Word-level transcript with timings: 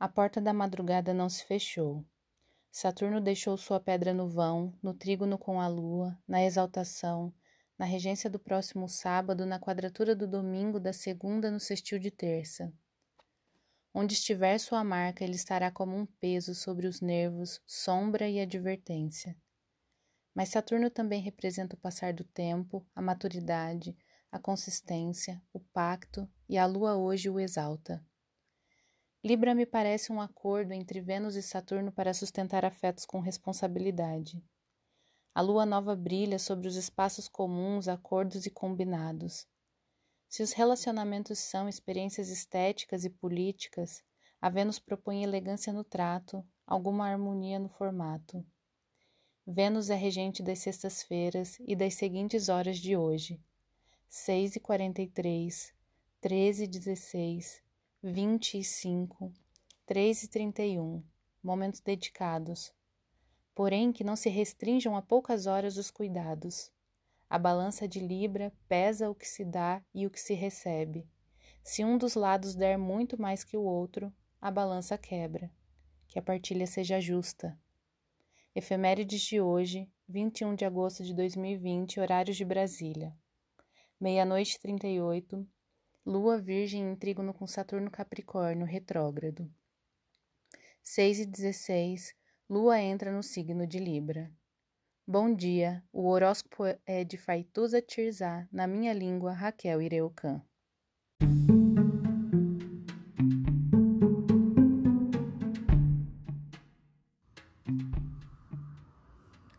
A 0.00 0.08
porta 0.08 0.40
da 0.40 0.54
madrugada 0.54 1.12
não 1.12 1.28
se 1.28 1.44
fechou. 1.44 2.06
Saturno 2.72 3.20
deixou 3.20 3.54
sua 3.58 3.78
pedra 3.78 4.14
no 4.14 4.26
vão, 4.26 4.72
no 4.82 4.94
trígono 4.94 5.36
com 5.36 5.60
a 5.60 5.68
lua, 5.68 6.18
na 6.26 6.42
exaltação, 6.42 7.34
na 7.78 7.84
regência 7.84 8.30
do 8.30 8.38
próximo 8.38 8.88
sábado, 8.88 9.44
na 9.44 9.60
quadratura 9.60 10.16
do 10.16 10.26
domingo, 10.26 10.80
da 10.80 10.94
segunda 10.94 11.50
no 11.50 11.60
sextil 11.60 11.98
de 11.98 12.10
terça. 12.10 12.72
Onde 13.92 14.14
estiver 14.14 14.56
sua 14.56 14.82
marca, 14.82 15.22
ele 15.22 15.34
estará 15.34 15.70
como 15.70 15.94
um 15.94 16.06
peso 16.06 16.54
sobre 16.54 16.86
os 16.86 17.02
nervos, 17.02 17.60
sombra 17.66 18.26
e 18.26 18.40
advertência. 18.40 19.36
Mas 20.34 20.48
Saturno 20.48 20.88
também 20.88 21.20
representa 21.20 21.76
o 21.76 21.78
passar 21.78 22.14
do 22.14 22.24
tempo, 22.24 22.86
a 22.94 23.02
maturidade, 23.02 23.94
a 24.32 24.38
consistência, 24.38 25.42
o 25.52 25.60
pacto, 25.60 26.26
e 26.48 26.56
a 26.56 26.64
lua 26.64 26.96
hoje 26.96 27.28
o 27.28 27.38
exalta. 27.38 28.02
Libra 29.22 29.54
me 29.54 29.66
parece 29.66 30.10
um 30.10 30.18
acordo 30.18 30.72
entre 30.72 30.98
Vênus 30.98 31.36
e 31.36 31.42
Saturno 31.42 31.92
para 31.92 32.14
sustentar 32.14 32.64
afetos 32.64 33.04
com 33.04 33.20
responsabilidade. 33.20 34.42
A 35.34 35.42
lua 35.42 35.66
nova 35.66 35.94
brilha 35.94 36.38
sobre 36.38 36.66
os 36.66 36.74
espaços 36.74 37.28
comuns, 37.28 37.86
acordos 37.86 38.46
e 38.46 38.50
combinados. 38.50 39.46
Se 40.26 40.42
os 40.42 40.52
relacionamentos 40.52 41.38
são 41.38 41.68
experiências 41.68 42.30
estéticas 42.30 43.04
e 43.04 43.10
políticas, 43.10 44.02
a 44.40 44.48
Vênus 44.48 44.78
propõe 44.78 45.22
elegância 45.22 45.70
no 45.70 45.84
trato, 45.84 46.42
alguma 46.66 47.06
harmonia 47.06 47.58
no 47.58 47.68
formato. 47.68 48.42
Vênus 49.46 49.90
é 49.90 49.96
regente 49.96 50.42
das 50.42 50.60
sextas-feiras 50.60 51.58
e 51.60 51.76
das 51.76 51.92
seguintes 51.92 52.48
horas 52.48 52.78
de 52.78 52.96
hoje: 52.96 53.38
6 54.08 54.56
e 54.56 54.60
43, 54.60 55.74
13 56.22 56.64
e 56.64 56.66
16, 56.66 57.69
vinte 58.02 58.58
e 58.58 58.64
cinco, 58.64 59.30
três 59.84 60.22
e 60.22 60.28
trinta 60.28 60.62
e 60.62 60.80
um, 60.80 61.04
momentos 61.42 61.80
dedicados, 61.80 62.72
porém 63.54 63.92
que 63.92 64.02
não 64.02 64.16
se 64.16 64.30
restringam 64.30 64.96
a 64.96 65.02
poucas 65.02 65.46
horas 65.46 65.76
os 65.76 65.90
cuidados. 65.90 66.72
A 67.28 67.38
balança 67.38 67.86
de 67.86 68.00
Libra 68.00 68.54
pesa 68.66 69.10
o 69.10 69.14
que 69.14 69.28
se 69.28 69.44
dá 69.44 69.84
e 69.94 70.06
o 70.06 70.10
que 70.10 70.18
se 70.18 70.32
recebe. 70.32 71.06
Se 71.62 71.84
um 71.84 71.98
dos 71.98 72.14
lados 72.14 72.54
der 72.54 72.78
muito 72.78 73.20
mais 73.20 73.44
que 73.44 73.54
o 73.54 73.62
outro, 73.62 74.10
a 74.40 74.50
balança 74.50 74.96
quebra. 74.96 75.52
Que 76.08 76.18
a 76.18 76.22
partilha 76.22 76.66
seja 76.66 77.02
justa. 77.02 77.56
Efemérides 78.54 79.20
de 79.20 79.42
hoje, 79.42 79.86
21 80.08 80.54
de 80.54 80.64
agosto 80.64 81.04
de 81.04 81.12
2020, 81.12 82.00
horários 82.00 82.38
de 82.38 82.46
Brasília. 82.46 83.14
Meia-noite 84.00 84.58
38, 84.58 85.46
Lua 86.10 86.38
Virgem 86.38 86.90
em 86.90 86.96
trígono 86.96 87.32
com 87.32 87.46
Saturno 87.46 87.88
Capricórnio 87.88 88.66
retrógrado. 88.66 89.48
6 90.82 91.20
e 91.20 91.24
16, 91.24 92.16
Lua 92.48 92.80
entra 92.80 93.12
no 93.12 93.22
signo 93.22 93.64
de 93.64 93.78
Libra. 93.78 94.28
Bom 95.06 95.32
dia, 95.32 95.84
o 95.92 96.08
horóscopo 96.08 96.64
é 96.84 97.04
de 97.04 97.16
Faituza 97.16 97.80
Tirzá, 97.80 98.48
na 98.50 98.66
minha 98.66 98.92
língua 98.92 99.32
Raquel 99.32 99.80
Ireucan. 99.80 100.42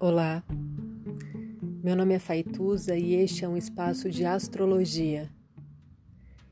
Olá, 0.00 0.42
meu 1.84 1.94
nome 1.94 2.14
é 2.14 2.18
Faituza 2.18 2.96
e 2.96 3.14
este 3.14 3.44
é 3.44 3.48
um 3.48 3.56
espaço 3.56 4.10
de 4.10 4.24
astrologia 4.24 5.30